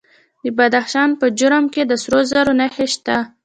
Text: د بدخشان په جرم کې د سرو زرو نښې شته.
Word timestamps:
د 0.43 0.45
بدخشان 0.57 1.09
په 1.19 1.25
جرم 1.39 1.65
کې 1.73 1.81
د 1.85 1.91
سرو 2.03 2.19
زرو 2.31 2.53
نښې 2.59 2.87
شته. 2.93 3.17